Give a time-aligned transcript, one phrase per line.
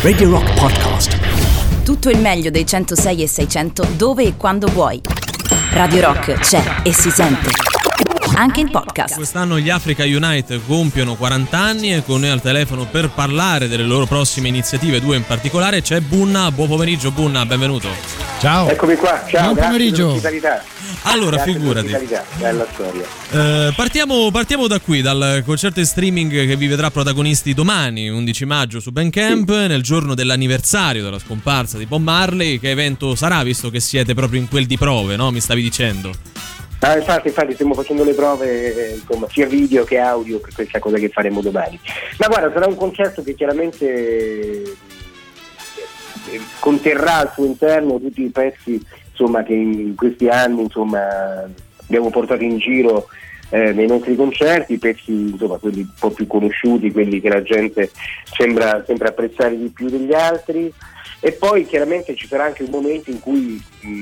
[0.00, 1.82] Radio Rock Podcast.
[1.84, 4.98] Tutto il meglio dei 106 e 600 dove e quando vuoi.
[5.72, 7.50] Radio Rock c'è e si sente.
[8.34, 9.16] Anche in podcast.
[9.16, 13.84] Quest'anno gli Africa Unite compiono 40 anni e con noi al telefono per parlare delle
[13.84, 16.50] loro prossime iniziative, due in particolare, c'è Bunna.
[16.50, 18.25] Buon pomeriggio Bunna, benvenuto.
[18.38, 18.68] Ciao.
[18.68, 19.54] Eccomi qua, ciao.
[19.54, 20.20] Buon pomeriggio.
[21.04, 21.96] Allora, Grazie figurati.
[22.38, 23.04] Bella storia.
[23.30, 28.44] Eh, partiamo, partiamo da qui, dal concerto in streaming che vi vedrà protagonisti domani, 11
[28.44, 32.58] maggio su Bandcamp, nel giorno dell'anniversario della scomparsa di Bob Marley.
[32.58, 35.30] Che evento sarà, visto che siete proprio in quel di prove, no?
[35.30, 36.10] Mi stavi dicendo.
[36.80, 40.78] Ah, infatti, infatti stiamo facendo le prove, eh, insomma, sia video che audio per questa
[40.78, 41.80] cosa che faremo domani.
[42.18, 44.76] Ma guarda, sarà un concerto che chiaramente
[46.58, 48.80] conterrà al suo interno tutti i pezzi
[49.10, 51.48] insomma, che in questi anni insomma,
[51.82, 53.08] abbiamo portato in giro
[53.50, 57.90] eh, nei nostri concerti, pezzi insomma, quelli un po' più conosciuti, quelli che la gente
[58.36, 60.72] sembra, sembra apprezzare di più degli altri.
[61.20, 64.00] E poi chiaramente ci sarà anche un momento in cui mh,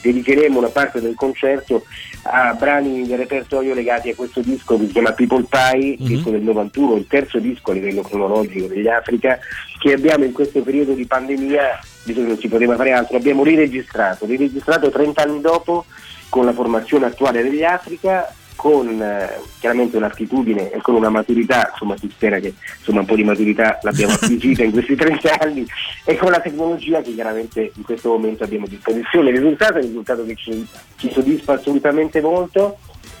[0.00, 1.84] dedicheremo una parte del concerto
[2.22, 6.06] a brani del repertorio legati a questo disco che si chiama People Pie, Mhm.
[6.06, 9.38] disco del 91, il terzo disco a livello cronologico degli Africa,
[9.78, 13.44] che abbiamo in questo periodo di pandemia, visto che non si poteva fare altro, abbiamo
[13.44, 15.84] riregistrato, riregistrato 30 anni dopo
[16.28, 21.96] con la formazione attuale degli Africa, con eh, chiaramente un'attitudine e con una maturità, insomma
[21.96, 25.64] si spera che insomma, un po' di maturità l'abbiamo acquisita in questi 30 anni
[26.04, 29.30] e con la tecnologia che chiaramente in questo momento abbiamo a disposizione.
[29.30, 32.78] Il risultato è un risultato che ci, ci soddisfa assolutamente molto,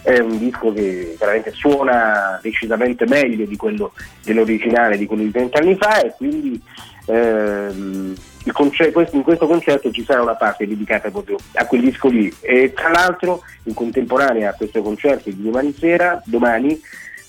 [0.08, 3.92] è un disco che chiaramente suona decisamente meglio di quello
[4.24, 6.58] dell'originale di quello di 30 anni fa e quindi
[7.04, 11.82] ehm, il conce- questo- in questo concerto ci sarà una parte dedicata proprio a quel
[11.82, 12.32] disco lì.
[12.40, 16.80] E tra l'altro in contemporanea a questo concerto di domani sera, domani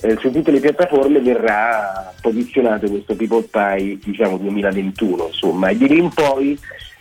[0.01, 5.67] eh, su tutte le piattaforme verrà posizionato questo People Pie diciamo 2021 insomma.
[5.67, 6.57] E di lì in poi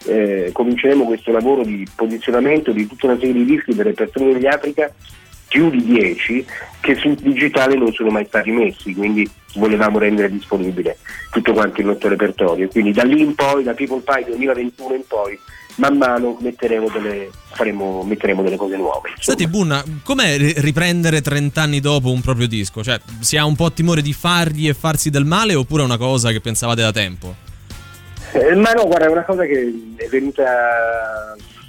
[0.06, 4.46] eh, cominceremo questo lavoro di posizionamento di tutta una serie di dischi del repertorio degli
[4.46, 4.92] Africa
[5.48, 6.46] più di 10
[6.80, 10.98] che sul digitale non sono mai stati messi, quindi volevamo rendere disponibile
[11.30, 12.68] tutto quanto il nostro repertorio.
[12.68, 15.38] Quindi da lì in poi, da People Pie 2021 in poi,
[15.76, 19.10] man mano metteremo delle, faremo, metteremo delle cose nuove.
[19.16, 19.36] insomma.
[19.36, 22.82] Senti Bunna, com'è ri- riprendere 30 anni dopo un proprio disco?
[22.82, 25.98] Cioè, si ha un po' timore di fargli e farsi del male oppure è una
[25.98, 27.34] cosa che pensavate da tempo?
[28.32, 30.44] Eh, ma no, guarda, è una cosa che è venuta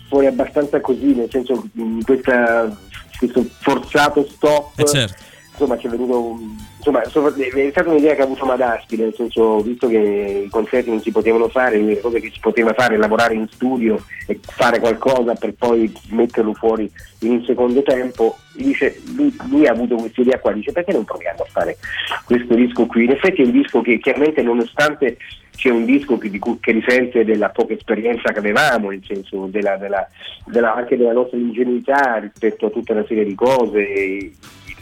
[0.10, 2.76] fuori abbastanza così, nel senso in questa,
[3.20, 4.80] questo forzato stop.
[4.80, 5.28] Eh certo.
[5.52, 6.40] Insomma, ci è venuto
[6.78, 11.02] insomma, è stata un'idea che ha avuto Madaschi, nel senso, visto che i concerti non
[11.02, 14.80] si potevano fare, l'unica cosa che si poteva fare è lavorare in studio e fare
[14.80, 20.22] qualcosa per poi metterlo fuori in un secondo tempo, dice, lui, lui ha avuto questa
[20.22, 21.78] idea qua, dice perché non proviamo a fare
[22.24, 23.04] questo disco qui?
[23.04, 25.18] In effetti è un disco che chiaramente nonostante
[25.60, 29.48] sia un disco che, di cui- che risente della poca esperienza che avevamo, nel senso
[29.48, 30.08] della, della-
[30.46, 34.78] della- anche della nostra ingenuità rispetto a tutta una serie di cose, i, i-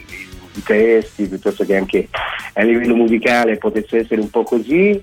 [0.54, 2.08] i testi, piuttosto che anche
[2.54, 5.02] a livello musicale potesse essere un po' così,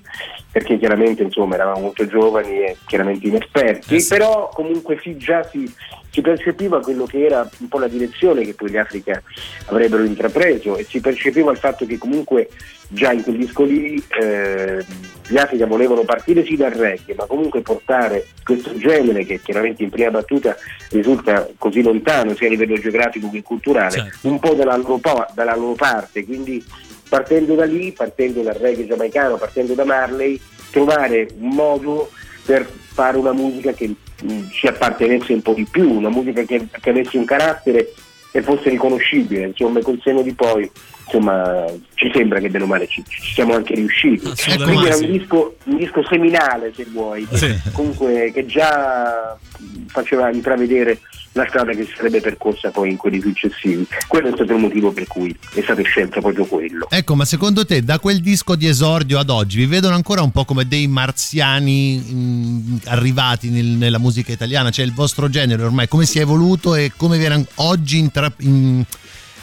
[0.56, 4.08] perché chiaramente insomma eravamo molto giovani e chiaramente inesperti, Eh sì.
[4.08, 5.70] però comunque sì, già si,
[6.10, 9.22] si percepiva quello che era un po' la direzione che poi gli Africa
[9.66, 12.48] avrebbero intrapreso e si percepiva il fatto che comunque
[12.88, 14.82] già in quel disco lì eh,
[15.28, 19.90] gli Africa volevano partire sì dal reggae, ma comunque portare questo genere che chiaramente in
[19.90, 20.56] prima battuta
[20.88, 24.26] risulta così lontano sia a livello geografico che culturale, Certo.
[24.28, 24.98] un po' dalla loro,
[25.34, 26.64] dalla loro parte, quindi
[27.08, 30.40] partendo da lì, partendo dal reggae giamaicano, partendo da Marley,
[30.70, 32.10] trovare un modo
[32.44, 36.66] per fare una musica che mh, ci appartenesse un po' di più, una musica che,
[36.80, 37.92] che avesse un carattere
[38.32, 40.70] e fosse riconoscibile, insomma, col senno di poi,
[41.04, 44.30] insomma, ci sembra che bene o male ci, ci siamo anche riusciti.
[44.62, 47.54] Quindi era un disco, un disco seminale, se vuoi, Sì.
[47.72, 49.38] comunque che già
[49.86, 51.00] faceva intravedere
[51.36, 53.86] la strada che sarebbe percorsa poi in quelli successivi.
[54.08, 56.86] Quello è stato il motivo per cui è stato scelto proprio quello.
[56.90, 60.30] Ecco, ma secondo te da quel disco di esordio ad oggi vi vedono ancora un
[60.30, 64.70] po' come dei marziani mh, arrivati nel- nella musica italiana?
[64.70, 68.82] Cioè il vostro genere ormai come si è evoluto e come viene oggi intra- in-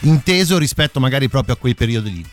[0.01, 2.25] inteso rispetto magari proprio a quei periodi lì?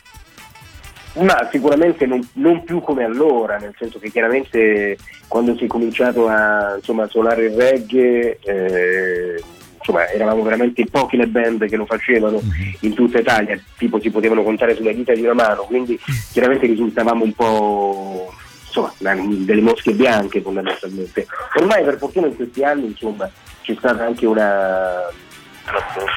[1.13, 4.97] Ma sicuramente non, non più come allora, nel senso che chiaramente
[5.27, 9.43] quando si è cominciato a insomma, suonare il reggae, eh,
[9.77, 12.39] insomma, eravamo veramente pochi le band che lo facevano
[12.81, 15.99] in tutta Italia, tipo si potevano contare sulle dita di una mano, quindi
[16.31, 18.33] chiaramente risultavamo un po'
[18.65, 21.27] insomma, delle mosche bianche fondamentalmente.
[21.55, 23.29] Ormai per fortuna in questi anni insomma,
[23.63, 25.09] c'è stata anche una,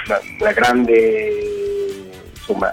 [0.07, 1.33] una, una grande
[2.33, 2.71] insomma,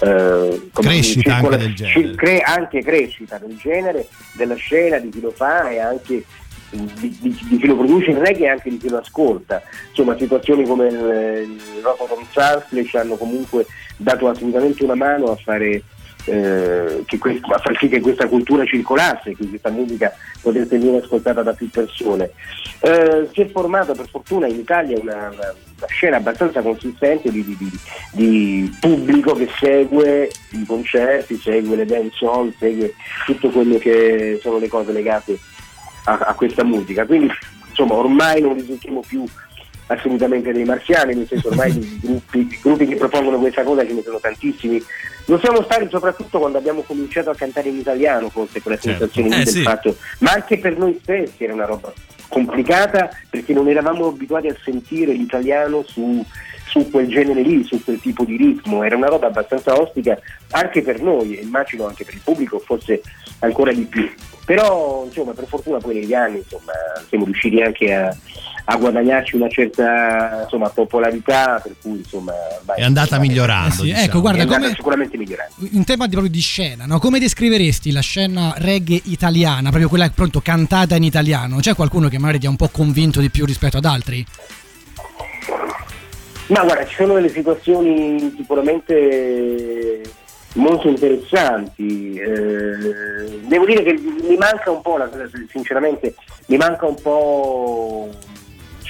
[0.00, 2.14] eh, crescita anche del genere.
[2.14, 6.24] Cre- anche crescita del genere, della scena, di chi lo fa e anche
[6.70, 9.62] di, di, di, chi lo produce in reggae e anche di chi lo ascolta.
[9.88, 13.66] Insomma, situazioni come il, il Rock'n'Roll Sunsplash hanno comunque
[13.96, 15.82] dato assolutamente una mano a fare
[16.24, 21.42] eh, questo, a far sì che questa cultura circolasse, che questa musica potesse venire ascoltata
[21.42, 22.30] da più persone.
[22.80, 25.54] Eh, si è formata per fortuna in Italia una, una,
[25.86, 27.70] scena abbastanza consistente di, di,
[28.12, 32.94] di, pubblico che segue i concerti, segue le dance hall, segue
[33.26, 35.38] tutto quello che sono le cose legate
[36.04, 37.04] a, a questa musica.
[37.06, 37.30] Quindi
[37.68, 39.24] insomma ormai non risultiamo più
[39.86, 44.02] assolutamente dei marziani, nel senso ormai di gruppi, gruppi che propongono questa cosa ce ne
[44.02, 44.82] sono tantissimi.
[45.30, 48.98] Lo siamo stati soprattutto quando abbiamo cominciato a cantare in italiano, forse con la certo.
[48.98, 49.62] sensazione eh, del sì.
[49.62, 51.92] fatto, ma anche per noi stessi era una roba
[52.26, 56.24] complicata perché non eravamo abituati a sentire l'italiano su,
[56.66, 60.18] su quel genere lì, su quel tipo di ritmo, era una roba abbastanza ostica
[60.50, 63.00] anche per noi e immagino anche per il pubblico, forse
[63.38, 64.10] ancora di più.
[64.44, 66.72] Però insomma per fortuna poi negli anni insomma,
[67.08, 68.16] siamo riusciti anche a,
[68.70, 72.32] a guadagnarci una certa insomma, popolarità, per cui insomma
[72.64, 73.68] vai, è andata insomma, migliorando.
[73.68, 74.04] Eh sì, diciamo.
[74.04, 75.54] Ecco, guarda, è come, sicuramente migliorando.
[75.72, 77.00] In tema di, proprio di scena, no?
[77.00, 81.56] come descriveresti la scena reggae italiana, proprio quella pronto cantata in italiano?
[81.58, 84.24] C'è qualcuno che magari ti ha un po' convinto di più rispetto ad altri?
[86.46, 90.00] Ma guarda, ci sono delle situazioni sicuramente
[90.54, 92.14] molto interessanti.
[92.14, 94.96] Eh, devo dire che mi manca un po',
[95.48, 96.14] sinceramente,
[96.46, 98.10] mi manca un po'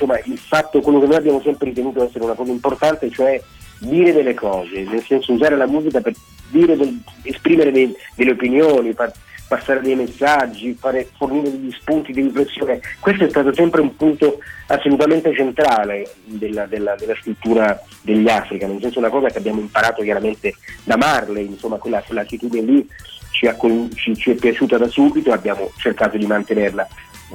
[0.01, 3.41] insomma, il fatto, quello che noi abbiamo sempre ritenuto essere una cosa importante, cioè
[3.79, 6.15] dire delle cose, nel senso usare la musica per
[6.51, 9.13] del, esprimere dei, delle opinioni, par,
[9.47, 12.81] passare dei messaggi, fare, fornire degli spunti di riflessione.
[12.99, 18.81] Questo è stato sempre un punto assolutamente centrale della, della, della scrittura degli Africa, nel
[18.81, 20.55] senso una cosa che abbiamo imparato chiaramente
[20.85, 22.89] da Marley, insomma quella, quell'attitudine lì
[23.31, 23.49] ci,
[23.95, 26.87] ci, ci, è piaciuta da subito e abbiamo cercato di mantenerla.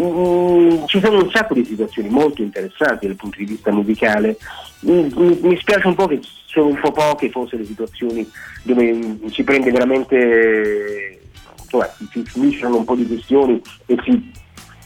[0.02, 4.38] Mm, ci sono un sacco di situazioni molto interessanti dal punto di vista musicale.
[4.86, 5.08] Mm,
[5.42, 8.30] mi spiace un po' che sono un po' poche forse le situazioni
[8.64, 11.20] dove si prende veramente
[11.62, 14.32] insomma, si finiscono un po' di questioni e si,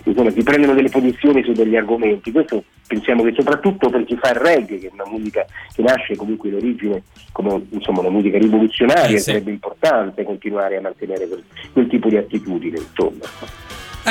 [0.04, 2.32] insomma, si, prendono delle posizioni su degli argomenti.
[2.32, 6.16] Questo pensiamo che soprattutto per chi fa il reggae, che è una musica che nasce
[6.16, 9.32] comunque in origine come insomma, una musica rivoluzionaria, eh, sì.
[9.32, 12.78] sarebbe importante continuare a mantenere quel, quel tipo di attitudine.
[12.78, 13.26] Insomma.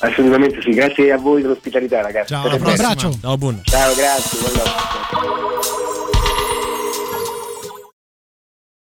[0.00, 2.28] Assolutamente sì, grazie a voi dell'ospitalità ragazzi.
[2.28, 3.18] Ciao, un abbraccio.
[3.20, 3.60] Ciao Bunna.
[3.64, 4.38] Ciao, grazie.
[4.38, 5.47] Buongiorno.